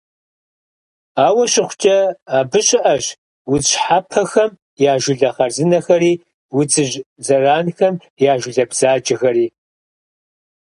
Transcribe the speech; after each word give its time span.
Ауэ 1.25 1.43
щыхъукӀэ, 1.51 1.97
абы 2.37 2.59
щыӀэщ 2.67 3.05
удз 3.51 3.65
щхьэпэхэм 3.71 4.51
я 4.91 4.93
жылэ 5.01 5.29
хъарзынэхэри 5.35 6.13
удзыжь 6.57 6.95
зэранхэм 7.25 7.95
я 8.31 8.33
жылэ 8.41 8.63
бзаджэхэри. 8.69 9.47